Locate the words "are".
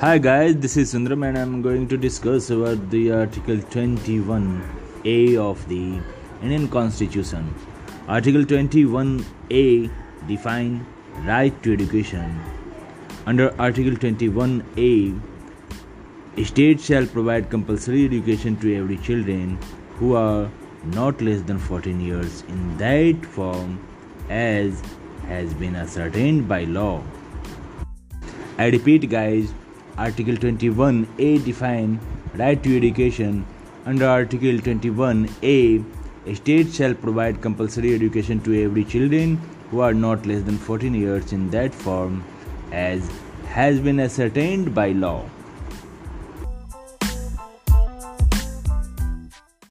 20.14-20.48, 39.80-39.92